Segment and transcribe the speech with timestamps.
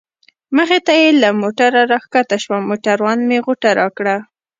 [0.55, 4.15] مخې ته یې له موټره را کښته شوم، موټروان مې غوټه راکړه.